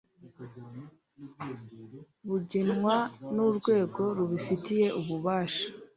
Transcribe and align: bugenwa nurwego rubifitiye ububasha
bugenwa 2.27 2.95
nurwego 3.33 4.03
rubifitiye 4.17 4.87
ububasha 4.99 5.65